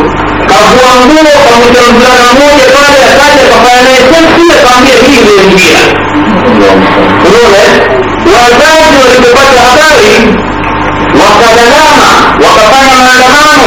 [0.50, 5.80] kavua nguo kamwita mvulana mmoja pale akaja kafanya naye seksi akawambia hii ndio njia
[7.26, 7.62] unaona
[8.34, 10.14] wazazi walipopata habari
[11.20, 12.10] wakalalama
[12.44, 13.66] wakafanya maandamano.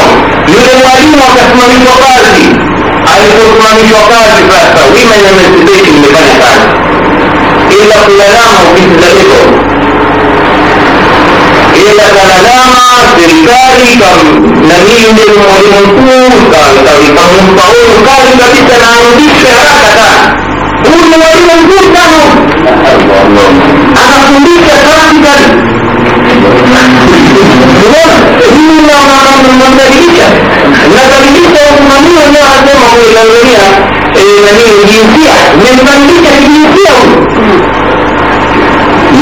[0.54, 2.46] Yule mwalimu akasimamishwa kazi.
[3.12, 5.22] Aliposimamishwa kazi sasa women
[5.98, 6.68] imefanya kazi.
[7.82, 9.42] Ila kulalama ofisi za levo
[11.90, 12.86] ila kalalama
[13.18, 13.90] serikali
[14.70, 16.28] nanii yule mwalimu mkuu
[17.08, 17.64] ikamumpa
[18.08, 20.22] kazi kabisa na arudishe haraka sana.
[20.86, 22.22] Huyu mwalimu mkuu sana.
[24.04, 25.48] Anafundisha practically
[29.56, 30.28] mnabadilisha
[30.92, 33.64] mnabadilisha usimamii wenyewe anasema tanzania
[34.46, 36.94] nanii jinsia mmembadilisha kijinsia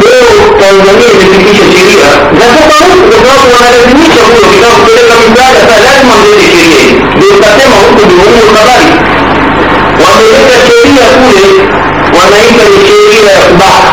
[0.01, 6.13] leo tanzania imepitisha sheria za tofauti kwa sababu wanalazimisha huyo kitaka kupeleka misaada sa lazima
[6.21, 8.89] mlete sheria hii ndio ukasema huku ndio huyo habari
[10.03, 11.47] wameleta sheria kule
[12.17, 13.91] wanaita ni sheria ya kubaka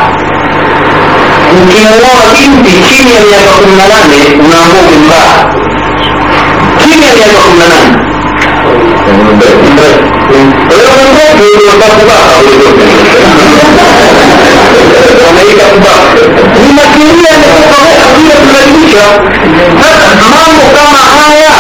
[1.59, 5.35] ukimuoa binti chini ya miaka kumi na nane unaambua umembaa
[6.79, 7.91] chini ya miaka kumi na nane.
[15.27, 16.21] Wanaita kubaka
[19.81, 21.53] sasa mambo kama haya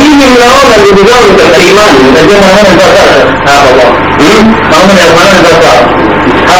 [0.00, 1.98] mimi mnaona ndugu zangu katika imani
[2.78, 3.06] sasa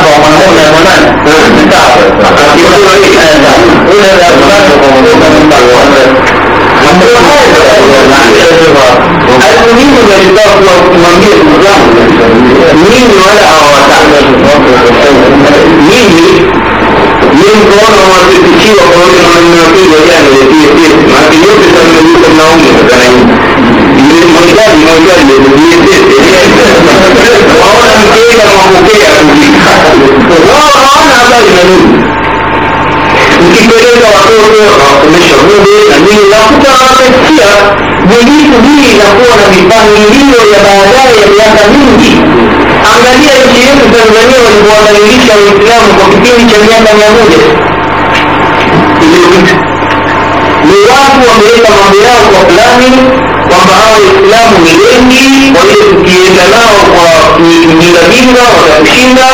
[0.05, 2.11] บอกมันพูดเลยว่านั่นเออไม่ทราบเลย
[2.55, 6.09] คิดว่าด้วยอีกแน่นอนนี่เลยแล้วมันก็คงรู้มันต่างกันเลย
[6.83, 7.59] มันไม่ได้เล
[8.03, 8.89] ยนะเออคือว่า
[9.41, 11.31] ไอ้คนนี้มันเลยต้องกลัวมันมี
[11.61, 11.81] เรื่อง
[12.83, 13.59] นี่น้อยเอา
[13.91, 14.59] จากเรื่อง
[15.89, 16.31] นี่นี่
[17.41, 21.51] yin gona masu fiki wa kawai hannun fi da ya ne fi fi masu yi
[21.61, 23.17] fi sanin yi fi nau'in da ganin
[24.09, 26.17] yi mun gari mun gari da yi fi fi
[27.65, 28.66] a wannan ke da ma
[30.57, 31.88] wao hawana habari na nini
[33.49, 37.51] mkipeleka watoto nawasomesha bure na nini nakuta wanasikia
[38.11, 42.12] miliku hii inakuwa na mipangilio ya baadaye ya miaka mingi
[42.92, 47.40] angalia nchi yetu tanzania walivyowadhalilisha waislamu kwa kipindi cha miaka mia moja
[49.05, 49.55] iliyopita
[50.69, 52.90] ni watu wameweka mambo yao kwa fulani
[53.49, 59.27] kwamba hawa waislamu ni wengi kwa hiyo tukienda nao kwa kijingajinga watatushinda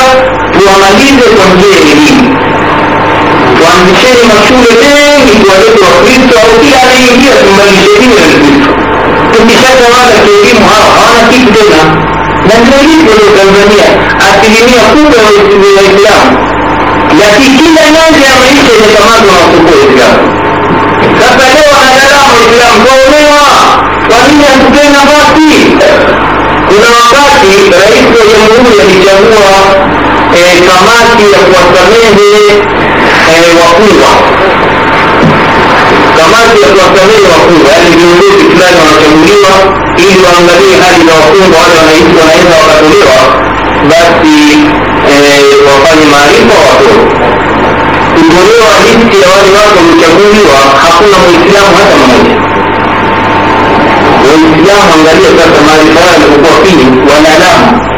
[0.62, 2.28] tuwamalize kwa njia ya elimu
[4.32, 8.70] mashule mengi tuwalete wakristo au kila anayeingia tumbadilishe dini ya kikristo
[9.34, 11.80] tukishatawala kielimu hawa hawana kitu tena.
[12.48, 13.86] Na ndio hivyo leo tanzania
[14.28, 15.30] asilimia kubwa ya
[15.76, 16.32] waislamu.
[17.20, 20.22] Lakini kila nyanja ya maisha imekamatwa na wasiokuwa waislamu.
[21.20, 23.44] Sasa leo wanadalaa waislamu twaonewa
[24.08, 25.50] kwa nini hatupee nafasi?
[26.68, 29.50] Kuna wakati rais wa jamhuri alichagua
[30.40, 32.30] kamati ya kuwasamehe
[33.32, 34.12] eh, wafungwa
[36.18, 39.52] kamati ya kuwasamehe wafungwa yaani viongozi fulani wanachaguliwa
[40.04, 43.18] ili waangalie hali za wafungwa wale wanaishi wanaweza wakatolewa
[43.90, 44.36] basi
[45.12, 47.00] eh, wafanye maarifa watoto
[48.16, 52.34] kutolewa listi ya wale watu wamechaguliwa hakuna mwislamu hata mmoja.
[54.26, 57.91] Waislamu angalia sasa maarifa yao yalipokuwa pili wanadamu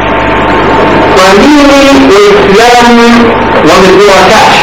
[1.18, 2.98] قليل الإسلام
[3.64, 4.56] ومن هو كعش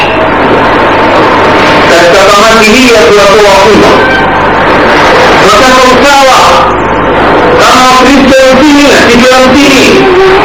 [1.90, 3.92] كالتقمتهية وتوقيمة
[5.46, 6.62] وكالمساواة
[7.60, 9.88] كما قلت يمتيني تكرمتيني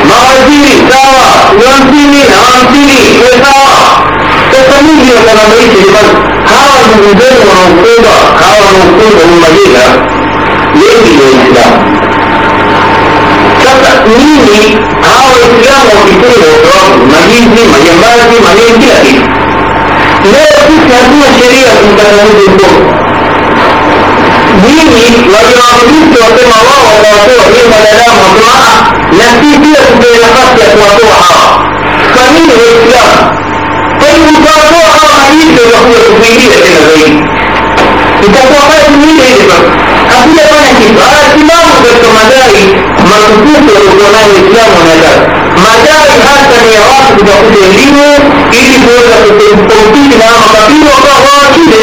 [0.09, 3.77] مغازيني ساوة يمتيني أمتيني وساوة
[4.51, 6.07] تسميه لما بيت لمن
[6.47, 9.85] هذا المدير ونقوبة هذا المقوبة المدينة
[10.75, 12.06] ليه الإسلام
[13.83, 14.59] sasa nini
[15.05, 19.25] hawa waislamu wakifungwa sababu majizi majambazi manini kila kitu.
[20.33, 22.69] Leo sisi hatuna sheria kumkataza mtu
[24.63, 28.79] dini wajua wakristo wasema wao watawatoa ni wanadamu wasema "Ah,
[29.17, 31.49] na si pia tupewe nafasi ya kuwatoa hawa.
[32.13, 33.19] Kwa nini waislamu?
[33.99, 37.19] Kwa hiyo utawatoa hawa majizi utakuja kukuingia tena zaidi?
[38.27, 39.69] Itakuwa kazi nyingine ile sasa
[40.11, 40.95] hakujafanya kitu.
[41.05, 42.59] Haya simamu katika madai
[43.19, 45.21] matukufu yaliokuwa nayo waislamu wanadamu
[45.63, 48.05] madai hasa ni ya watu kutafuta elimu
[48.59, 51.81] ili kuweza kukompiti na makabila wakawa wawakile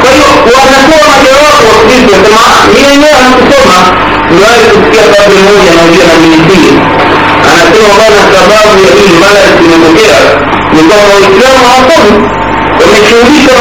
[0.00, 3.78] kwa hiyo wanatoa majawabu wakristo wasema mi wenyewe anakusoma.
[4.32, 6.70] Niwahi kusikia kabri moja anaojia na minisili
[7.50, 10.18] anasema bana sababu ya hii mara zimetokea
[10.74, 12.12] ni kwamba waislamu hawasomi
[12.80, 13.52] wameshughulika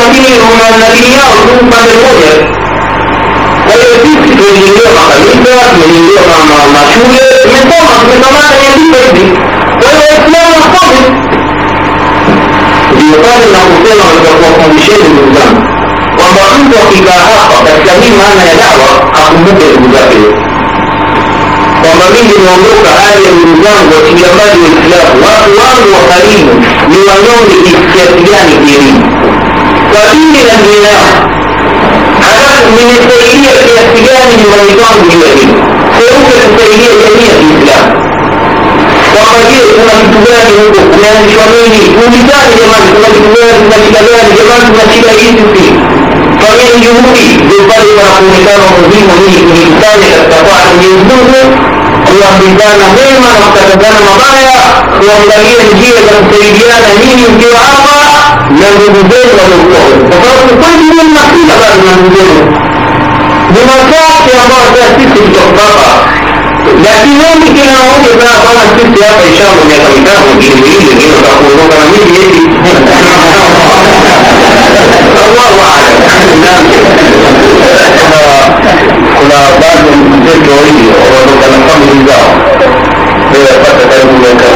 [0.81, 2.31] na dini yao tu upande mmoja
[3.69, 5.51] kwa hiyo sisi tumejengewa makanisa
[6.29, 9.25] ma- mashule tumesoma tumekamata nyandiko hivi.
[9.79, 11.01] Kwa hiyo waislamu wasome.
[12.95, 15.61] Ndio pale nakusema katika kuwafundisheni ndugu zangu
[16.17, 18.89] kwamba mtu akikaa hapa katika hii maana ya dawa
[19.21, 20.19] akumbuke ndugu zake.
[21.81, 26.51] Kwamba mimi nimeondoka hali ya ndugu zangu wachilia mbali waislamu watu wangu wa karibu
[26.89, 27.55] ni wanyonge
[27.91, 29.01] kiasi gani kielimu.
[29.91, 31.13] Kwa dini na dini yao
[32.77, 35.55] nimesaidia kiasi gani nyumbani kwangu juu ya hili.
[35.97, 37.91] Seuke kusaidia jamii ya kiislamu.
[39.13, 40.79] Kwamba je kuna kitu gani huko?
[40.91, 41.81] Kumeanzishwa nini?
[41.95, 42.87] Kuulizani jamani?
[42.95, 43.57] Kuna kitu gani?
[43.65, 44.29] Kuna shida gani?
[44.39, 45.65] Jamani kuna shida hizi si
[46.41, 51.03] fanyeni juhudi ndio pale panapoonekana umuhimu nini kujikusanya katika kwaa mwenyezi
[52.17, 54.57] kuambizana mema na kukatazana mabaya
[54.99, 57.97] kuangalia njia za kusaidiana nyinyi mkiwa hapa
[58.59, 62.41] na ndugu zenu waliokuwa kwa sababu kweli mimi mnakula bado na ndugu zenu
[63.53, 65.89] ni machache ambao sasa sisi tutoka hapa
[66.85, 71.75] lakini wengi kila mmoja sana kama sisi hapa inshallah miaka mitano mingine miwili wengine watakuondoka
[71.81, 73.19] na mimi eti Allahu
[79.17, 80.85] kuna baadhi ya ndugu zetu wawili
[81.79, 82.29] ပြီးတော့
[83.31, 84.48] ဒီပတ်သက်တဲ့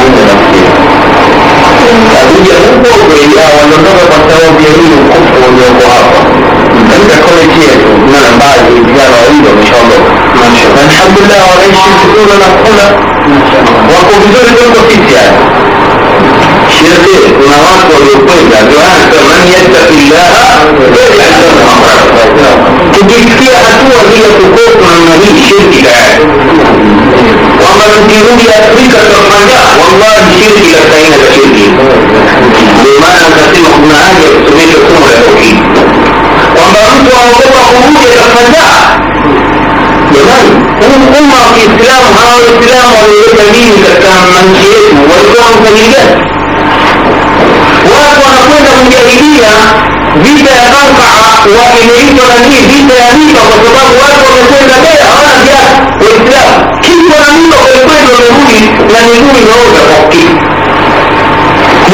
[51.54, 55.74] Balkaa wa imeitwa vita ya mimba kwa sababu watu wamekwenda mbele hawana viatu.
[56.04, 58.60] Waislamu kichwa na mimba kwelikweli wamerudi
[58.92, 60.36] na miguu imeoza kwa kitu.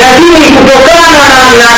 [0.00, 1.24] Lakini kutokana na,
[1.60, 1.68] na,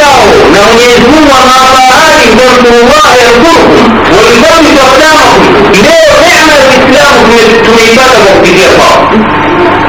[0.00, 3.84] yao na Mwenyezi Mungu amewapa ahadi tansurullah yansurukum
[4.16, 5.44] walidhambi aqdamakum
[5.86, 9.00] leo neema ya Uislamu tume- tumeipata kwa kupitia kwao.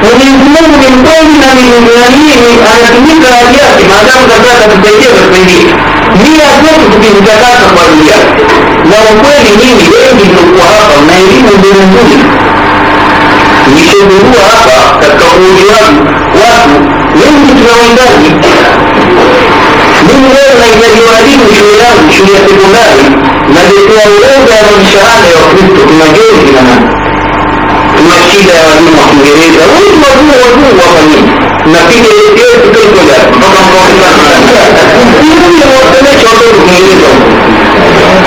[0.02, 1.64] Mwenyezi Mungu ni mkweli na ni
[2.72, 5.74] anatumika hali yake maadamu sasa atatusaidia atasaidia
[6.22, 8.42] nia zetu tukizitakasa kwa ajili yake.
[8.90, 11.50] Na ukweli nini wengi mliokuwa hapa na elimu
[11.88, 12.18] nzuri
[13.74, 16.02] nzuri hapa katika kuuji wangu
[16.42, 16.76] watu
[17.20, 18.30] wengi tunawahitaji
[20.08, 23.04] mimi leo nahitaji walimu shule yangu shule ya sekondari
[23.54, 26.06] naletea orodha ya mishahara ya wakristo tuna
[26.56, 26.86] na nani
[28.28, 29.62] shida ya walimu wa kiingereza.
[29.74, 31.30] Wengi wazungu wazungu hapa nini
[31.72, 32.10] napiga
[32.42, 37.10] yetu kesho ya mpaka mkawasemesha watoto kiingereza.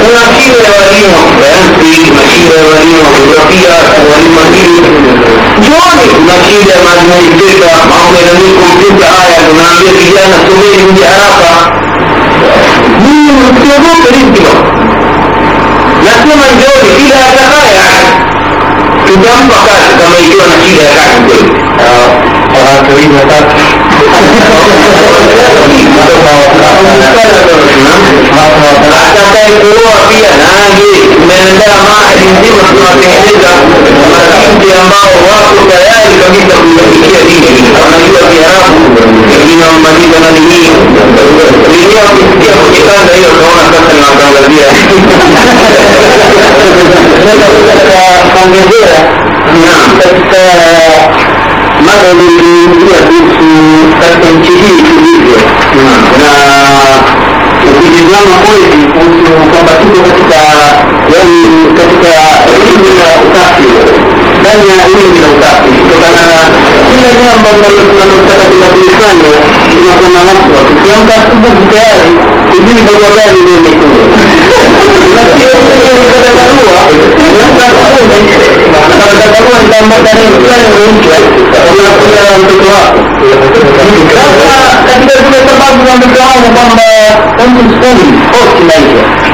[0.01, 1.11] Kuna kile ya walimu.
[1.17, 2.99] Wa sayansi kuna kile ya walimu.
[3.05, 3.73] Wa jiografia
[4.11, 4.79] walimu wa dini
[5.63, 9.39] jioni kuna kile ya maadministrata mambo ya nani kompyuta haya?
[9.47, 11.51] Tunaambia vijana someni mje haraka.
[13.03, 14.43] Mimi msiogope riziki
[16.05, 16.91] nasema njooni.
[16.99, 17.17] Bila
[19.13, 23.39] idan ba ka shiga mai kyau na shi da ya kashi kuri हाँ कभी बता
[29.61, 30.91] जो अभी अनागे
[31.27, 31.49] मेरा
[32.21, 32.91] हिंदी नहीं
[51.85, 53.47] mada ilizungumzia kuhusu
[54.01, 55.37] katika nchi hii tulivyo
[56.21, 56.31] na
[57.71, 60.39] ukijizama kweli kuhusu kwamba tuko katika
[61.13, 61.39] yani
[61.79, 62.11] katika
[62.55, 63.67] elimu ya usafi.
[64.39, 66.39] Ndani ya elimu ya usafi kutokana na
[66.89, 69.29] kila jambo ambalo tunalotaka tunakulifanya
[69.71, 72.11] tunakona naswa tukiamka asubuhi tayari
[72.51, 73.57] kujui barua gani ndio
[77.31, 77.70] nikuwe
[84.11, 86.83] sasa katika zile sababu za wangu kwamba
[87.47, 89.30] mtu skuli hosti maisha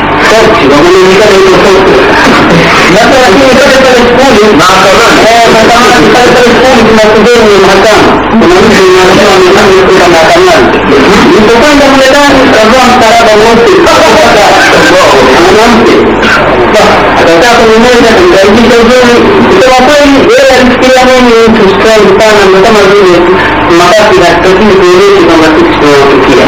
[11.48, 13.74] Kupanda mledani kavaa msalaba wote
[15.44, 15.96] mwanamke
[17.22, 19.16] akakaa kwenye meza kumkaribisha uzuri.
[19.48, 23.16] Kusema kweli, yeye alifikiria mimi mtu strange sana, ndo kama vile
[23.80, 26.46] mabasi kaskazini kuelezi kwamba sisi tunaofikia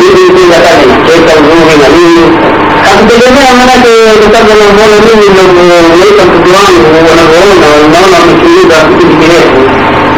[0.00, 2.24] hivi, mpinga pale nacheka uzuri na nini
[2.84, 3.90] hakutegemea manake
[4.22, 9.60] kutabu anavyoona mimi navyoleta mtoto wangu wanavyoona unaona wamesikiliza kipindi kirefu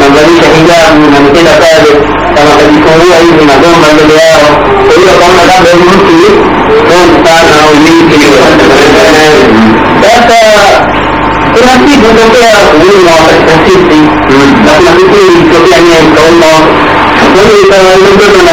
[0.01, 1.91] namvalisha hijabu na nitenda pale
[2.41, 4.49] anakajifungua hivi na gomba mbele yao
[4.87, 6.15] kwa hiyo akaona labda huyu mtu
[6.81, 8.21] strong sana au miti
[10.03, 10.39] sasa
[11.55, 13.99] kuna siku tokea kuuma katika sisi
[14.65, 16.53] na kuna siku ilitokea nia ikauma
[17.35, 17.65] kwa hiyo
[18.47, 18.53] na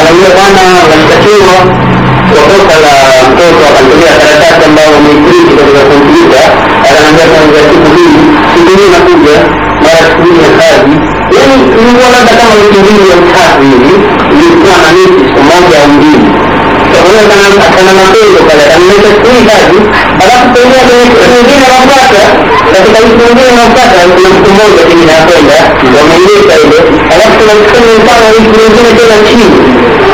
[0.00, 1.56] akaniambia bwana unashtakiwa
[2.68, 2.92] kwa la
[3.30, 6.42] mtoto akanitumia karatasi ambayo umeipriti katika kompyuta
[6.88, 8.16] akanaambia kuanzia siku hii
[8.54, 9.36] siku hii nakuja
[9.84, 10.94] mara siku hii ya kazi.
[11.38, 13.94] Yani ilikuwa labda kama wiki mbili ya utatu hivi
[14.36, 16.28] ilikuwa na miti siku moja au mbili
[17.12, 19.78] kana mapendo pale akamleta siku hii kazi
[20.22, 20.94] alafu pengine
[21.32, 22.22] nyingine wapata
[22.72, 25.58] katika mtu mwingine anafuata kuna mtu mmoja pengine nakwenda
[25.96, 26.78] wameileta ile
[27.14, 29.46] alafu kuna siku mfano mtu mwingine tena chini.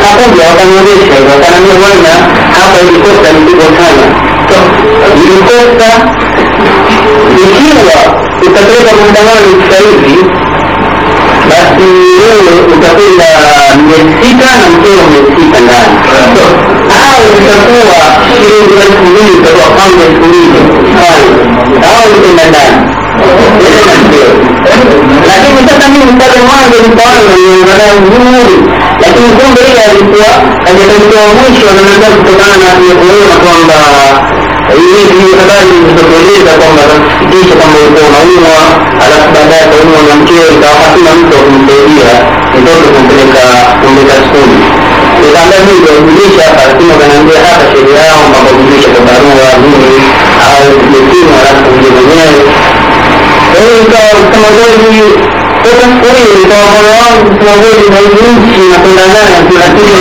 [0.05, 2.13] Hakuja wakanionyesha hivyo wakaniambia bwana
[2.57, 4.05] hapa ilikosa mzigo sana
[5.25, 5.89] ilikosa
[7.45, 7.99] ikiwa
[8.47, 9.91] utapeleka maandamano sasa
[11.51, 11.87] basi
[12.21, 13.29] wewe utakwenda
[13.87, 15.95] miezi sita na mkeo miezi sita ndani
[17.15, 17.97] au itakuwa
[18.37, 20.61] shilingi elfu mbili itakuwa paundi elfu mbili
[21.91, 22.77] au utaenda ndani
[25.31, 28.57] lakini sasa mimi mpaka mwanzo nikaanza niangalia vizuri
[29.03, 30.31] lakini kumbe ile alikuwa
[30.67, 32.69] hajatakiwa mwisho ananiambia kutokana na
[33.01, 33.79] kuona kwamba
[34.79, 35.19] hivi
[36.61, 38.57] kwamba nasikitisha kwamba ulikuwa unaumwa
[39.05, 42.11] alafu baadaye kaumwa na mkeo ikawa hatuna mtu wa kumsaidia
[42.59, 43.45] mtoto kumpeleka
[43.83, 44.57] kumpeleka skuli
[45.25, 49.95] misalnya ini di Indonesia berarti mengambil hak kesediaan mempublikasi kebaruan ini
[50.37, 52.27] hal itu malah kunjungannya
[53.55, 55.05] ini kalau teman-teman di
[55.65, 59.97] Bukan kuri, kalau orang semoga di dalam kunci, aku tanya yang tidak kiri.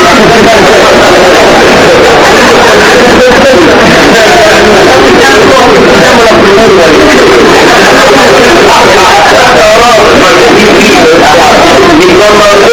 [12.04, 12.73] Kita mulai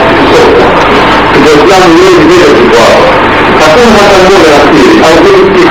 [1.81, 3.01] jamaa zangu ni vile kwao
[3.59, 5.61] hakuna hata mmoja nafikiri au kitu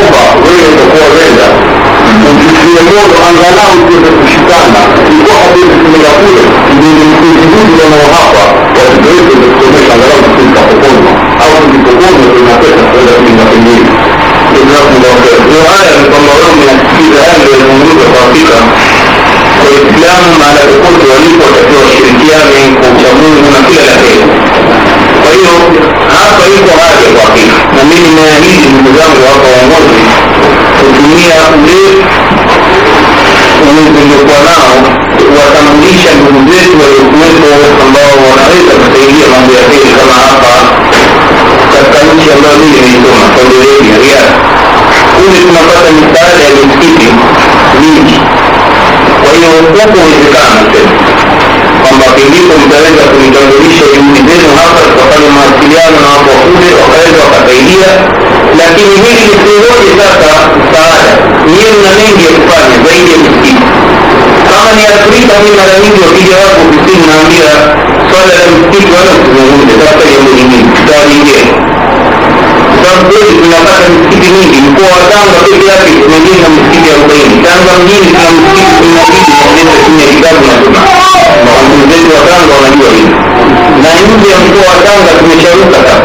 [0.00, 1.48] Европа, время такого рейда.
[2.40, 4.82] Если можно, она нам где-то посчитана.
[5.10, 5.76] Его обычно
[61.78, 63.62] mna mengi ya kufanya zaidi ya misikiti
[64.50, 67.48] kama ni afrika mi mara nyingi wakija watu ofisini naambia
[68.10, 71.42] swala la msikiti wala kuzungumza tafuta jambo lingine tutawalingia
[72.82, 77.34] sababu kweli tunapata misikiti mingi mkoa wa tanga peke yake tumejenga misikiti arobaini.
[77.46, 80.80] Tanga mjini tuna msikiti kumi na mbili inaonyesha chini ya kitabu na tuna
[81.86, 83.14] ndugu wa tanga wanajua hivi
[83.82, 85.96] na nje ya mkoa wa tanga tumesharuka sasa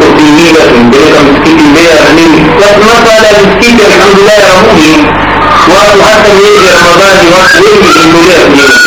[0.00, 4.92] tuko singida tumepeleka msikiti mbea na nini basi masala ya misikiti alhamdulillahi rabuni
[5.74, 8.80] watu hata miezi ya ramadhani watu wengi kuendelea kujenga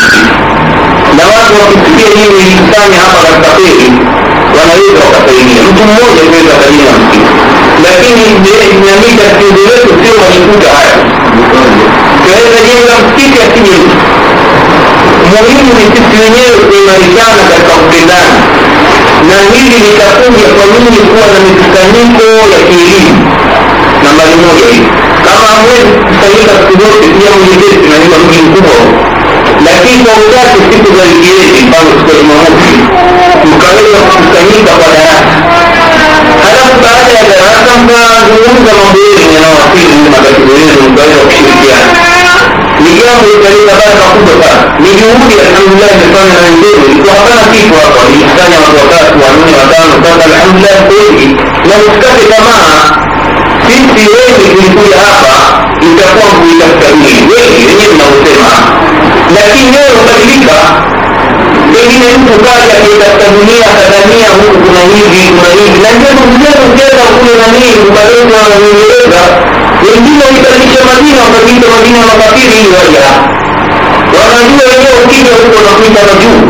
[1.18, 3.88] na watu wakisikia hii ilikusanya hapa katika feri
[4.58, 5.62] wanaweza wakasaidia.
[5.70, 7.32] Mtu mmoja kuweza kajenga msikiti.
[7.86, 8.24] Lakini
[8.86, 10.96] nami tatizo sio walikuta haya?
[12.24, 13.78] Tunaweza jenga msikiti asije
[15.32, 18.34] muhimu ni sisi wenyewe kuimarishana katika kupendana
[19.30, 23.14] na hili litakuja kwa nini kuwa na mikusanyiko ya kielimu?
[24.04, 24.84] Nambari moja hii.
[25.26, 28.78] Kama hamwezi kukusanyika siku zote pia mwenyepesi tunajua mji mkubwa.
[29.68, 32.72] Lakini kwa uchache siku za wikiendi mfano siku ya jumamosi
[33.52, 35.34] mkaweza kukusanyika kwa darasa.
[36.44, 41.94] Halafu baada ya darasa mkazungumza mambo yenu yanawasili matatizo yenu mkaweza kushirikiana
[42.92, 44.62] ni jambo litaleta baraka kubwa sana.
[44.84, 49.94] Ni juhudi alhamdulillah imefanya na wenzenu ilikuwa hapana kitu hapa walikusanya watu watatu wanne watano
[50.04, 51.28] sasa alhamdulillah kweli,
[51.68, 52.80] na usikate tamaa.
[53.68, 55.36] Sisi wengi tulikuja hapa
[55.88, 56.88] itakuwa kuitafuta
[57.34, 58.52] wengi wenyewe mnaosema
[59.36, 60.58] lakini wewe ubadilika
[61.74, 65.78] pengine mtu kaja akitafuta dunia akadhania huku kuna hivi kuna hivi.
[65.84, 67.74] Na ndio ndugu zetu ukienda kule nanii
[68.34, 69.22] wa uingereza
[69.86, 73.04] wengine waibadilisha majina wakakiita majina ya makafiri ili waja
[74.18, 76.42] wanajua wenyewe ukija huko nakuita majuu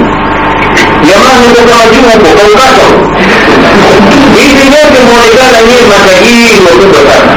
[1.09, 2.87] jamani kutoka majuu huko kaukato
[4.39, 7.31] hizi yote muonekana nyie matajiri wakubwa sana.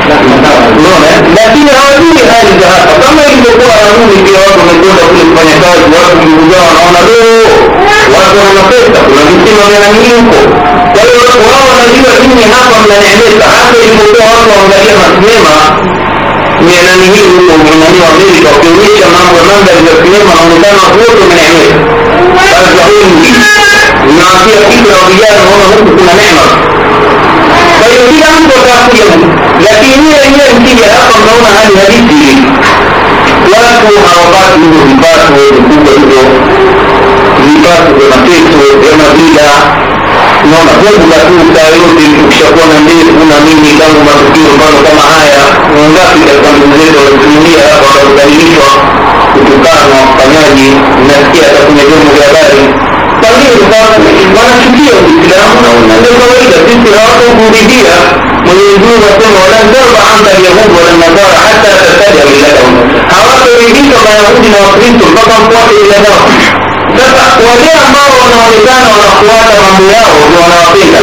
[1.39, 2.93] Lakini hawajui hali za hapa.
[3.05, 7.47] Kama ilivyokuwa arabuni pia watu wamekwenda kule kufanya kazi watu ndugu zao wanaona doo
[8.17, 10.41] watu wana pesa kuna visima vya nanii huko
[11.51, 15.55] wao wanajua nini hapa mnaneemeka hata ilipokuwa watu waangalia masinema
[16.87, 21.79] nani hii huko mwenani wa Amerika wakionyesha mambo mandhari ya sinema wanaonekana wote wameneemeka
[22.51, 23.33] sasa wengi
[24.19, 24.27] na
[24.71, 26.47] kitu na vijana naona huku kuna neema.
[27.79, 29.05] Kwa hiyo kila mtu atakuja
[29.67, 32.33] lakini niye wenyewe mkija hapa mnaona hali halisi.
[33.53, 36.23] Watu hawapati hivyo vipato vikubwa hivyo
[37.47, 38.93] vipato vya mateso vya
[40.51, 45.43] madila naona mungu katuta yote ukishakuwa na ndevu na nini tangu matukio mfano kama haya
[45.79, 48.71] wangapi katika ndugu zetu walisimulia hapa wakadhalilishwa
[49.33, 50.69] kutukanwa wafanyaji
[51.09, 52.63] nasikia hata kwenye vyombo vya habari
[53.41, 54.05] hiyo sababu
[54.39, 57.95] wanachukia uislamu na ndio kawaida sisi hawatakuridhia
[58.47, 62.75] mwenyezi mungu asema walan tarba anka alyahud wala nasara hata tattabi'a millatahum
[63.15, 66.27] hawataridhika mayahudi na wakristo mpaka mfuate ila zao
[66.97, 71.01] sasa wale ambao wanaonekana wanafuata mambo yao ndio wanawapenda.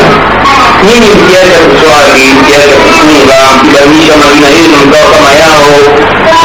[0.86, 5.70] Nyinyi mkiacha kuswali mkiacha kufunga mkibadilisha majina yenu mkawa kama yao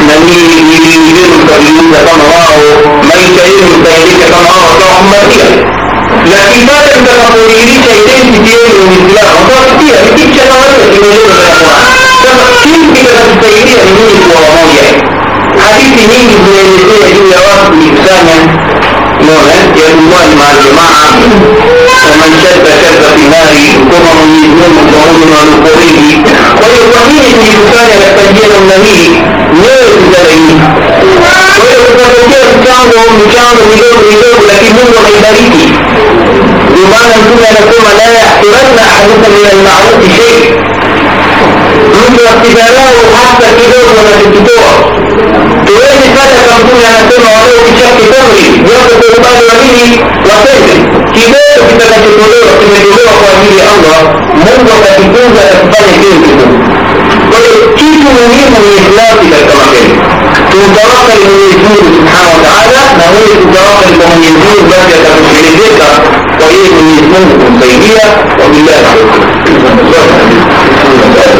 [0.06, 2.64] na nyinyi vilili vyenu mkavigeuza kama wao
[3.08, 5.48] maisha yenu mkaendesha kama wao watawakumbatia
[6.32, 11.88] lakini pale mtakapodhihirisha identity yenu uislamu watawasikia ni kitu cha kawaida kimeelezwa na Qur'an
[12.22, 14.86] sasa kitu kitakatusaidia ni nyinyi kuwa wamoja?
[15.64, 18.36] Hadithi nyingi zinaelezea juu ya watu kujikusanya
[19.20, 21.08] مؤمن يد الله مع الجماعة
[21.88, 23.52] ومن شد شد في النار
[23.92, 26.16] قمم يزنون قمم عن قريه
[26.62, 29.02] ويقومين في كان يتجين النبي.
[29.52, 30.58] نور زرعين
[31.62, 33.04] ويقومين كانوا
[33.34, 35.66] كانوا يدور يدور لكن هو من بريدي
[36.74, 40.44] بمعنى كنا نقول لا يحترمنا أحدكم من المعروف شيء.
[42.08, 44.72] Mtu asidharau hata kidogo anachokitoa
[45.66, 49.88] tuwezi pata kampuni anasema waleo kichake tamri yote kwa upande wa nini
[50.28, 50.74] watende
[51.16, 53.98] kidogo kitakachotolewa kimetolewa kwa ajili ya allah
[54.44, 56.58] mungu akakitunza atakifanya kiwe kikubwa
[57.30, 59.96] kwa hiyo kitu muhimu ni ikhlasi katika matendo
[60.50, 65.88] tumtawakali mwenyezi mungu subhanahu wa taala na mwenye kutawakali kwa mwenyezi mungu basi atakutoshelezeka
[66.38, 68.04] kwa yeye mwenyezi mungu kumsaidia
[68.40, 69.00] wabillahi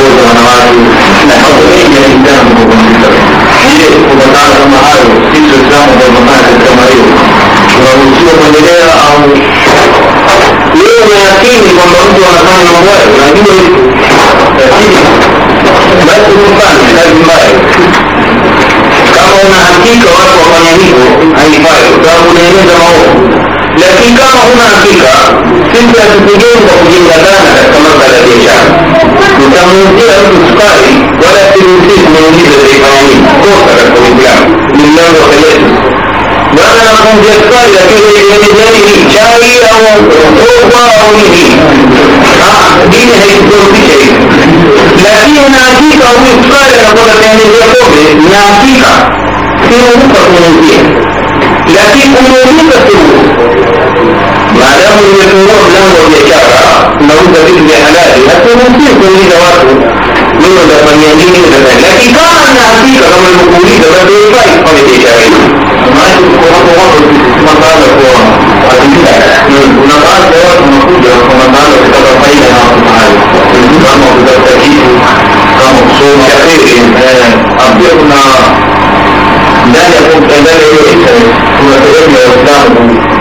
[0.00, 0.74] kuongoza wanawake
[1.28, 3.08] na mambo mengi yanaingana na kompyuta.
[3.70, 6.84] Je, kubatana kama hayo sisi Waislamu ambao katika kama
[7.70, 9.20] tunaruhusiwa kuendelea au
[10.78, 13.80] wewe umeakini kwamba mtu anafanya mambo hayo unajua hivi
[15.80, 17.52] lakini basi usifanye kazi mbaya.
[19.14, 21.04] Kama una hakika watu wafanya hivyo
[21.38, 23.20] haifai kwa sababu unaeneza maovu
[23.80, 25.04] ಲಸಿಕಾ ಬಹುನಾಸಿಕ
[25.72, 28.46] ಸಿಂಧತಿಗೆ ಬಹುಜಿಲ್ಲದಾನದ ಸಮಗ್ರ ದೇಶ
[29.54, 30.92] ಸಮೃದ್ಧಿ ಅನುಷ್ಕಾರಿ
[31.22, 34.28] ವರಸಿರುಸಿ ಸ್ನೇಹಿ ಹೃದಯವಾಗಿ ಕೋಸರ ಕೋವಿಲ
[34.76, 35.70] ನಿಲ್ಲೋ ಕಲೆಸು
[36.54, 38.00] وأنا مجسر لكن
[38.58, 39.84] لدي شاي أو
[40.38, 41.46] طوبة أو نهي
[42.92, 44.10] دين هي الدوري شيء
[45.04, 48.84] لكن ناسيك أو مصفر أقول لك يعني جسوبة ناسيك
[49.64, 50.84] في مصفر ناسيك
[51.78, 53.44] kumuuliza siruhusa
[54.60, 56.60] maadamu nimefungua mlango wa biashara
[57.02, 59.68] unauza vitu vya halali haturuhusii kuuliza watu
[60.40, 65.24] mimi utafanyia nini utafanya lakini kama na hakika kama nilivyokuuliza basi haifai kufanya biashara
[69.50, 73.16] hii kuna baadhi ya watu wanakuja kwa madhara kutaka faida na watu mahali
[73.84, 74.88] kama kutafuta kitu
[75.60, 76.24] kama kusoma
[77.78, 78.18] pia kuna
[79.70, 80.66] andare a comprendere
[81.58, 82.74] come sapete lo Stato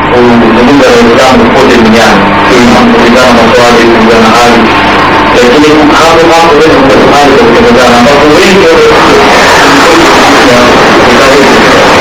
[0.10, 4.62] comunque lo Stato un po' terminato che non potevamo trovare in una ali
[5.30, 8.70] perché le hanno fatto questo per fare perché lo danno ma con questo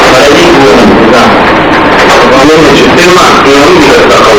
[0.09, 0.45] ma lì
[2.33, 4.33] non il sistema è un'unica cosa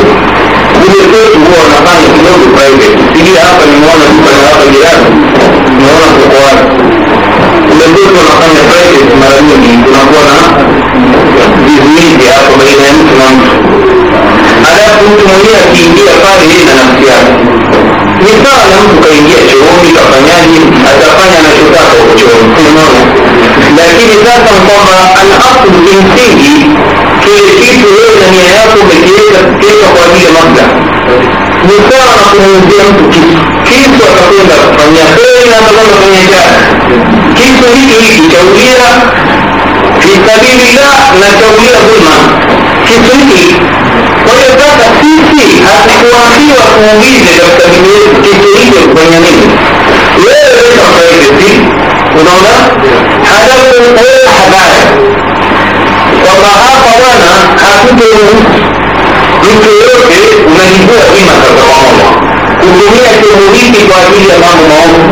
[0.80, 5.14] quindi questo vuole fare il nostro paese si dirà per non la superata di anni
[5.78, 7.09] non la può fare
[41.50, 42.16] chaulia dhulma
[42.88, 43.56] kitu hiki
[44.26, 49.48] kwa hiyo sasa sisi hatukuambiwa tuulize katika dini yetu kitu hicho kufanya nini.
[50.26, 50.86] Wewe weka
[53.30, 54.82] halafu wewe habari.
[56.24, 57.32] Kwamba hapa bwana
[57.64, 58.50] hatutoruhusu
[59.50, 60.20] mtu yoyote
[60.52, 62.08] unajibua ima sasa pamoja.
[62.62, 65.04] Kutumia chombo hiki kwa ajili ya mambo maovu.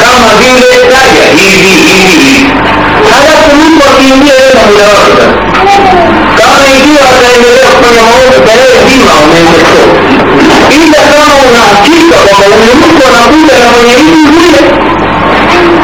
[0.00, 2.46] Kama vile taja hivi hivi hivi.
[3.10, 5.16] Halafu mtu akiingia yeye muda wake.
[5.18, 5.47] sasa
[6.38, 6.64] كان
[10.74, 14.54] إلا كانوا نعطيك ومولمك ونقول لهم يريد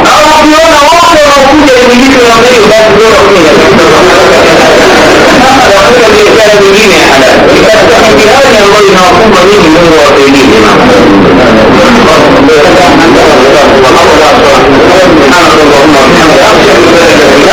[0.07, 3.45] أو أقولنا وقت ونقول يريد ونقول بس دور أقول
[6.14, 10.51] الإسلام دين حلال والإسلام في هذه الله نعطوه من من وقيلين
[15.24, 17.53] سبحانك اللهم وبحمدك أشهد أن لا